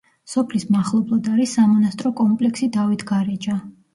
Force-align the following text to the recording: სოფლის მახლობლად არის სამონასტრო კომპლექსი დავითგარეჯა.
სოფლის 0.31 0.63
მახლობლად 0.75 1.29
არის 1.33 1.53
სამონასტრო 1.59 2.13
კომპლექსი 2.21 2.71
დავითგარეჯა. 2.79 3.59